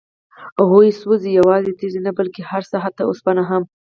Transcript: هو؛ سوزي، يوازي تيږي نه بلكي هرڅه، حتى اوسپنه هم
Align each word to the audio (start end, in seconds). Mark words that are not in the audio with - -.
هو؛ 0.69 0.81
سوزي، 1.01 1.31
يوازي 1.39 1.71
تيږي 1.79 1.99
نه 2.07 2.11
بلكي 2.17 2.41
هرڅه، 2.49 2.77
حتى 2.85 3.01
اوسپنه 3.05 3.43
هم 3.49 3.63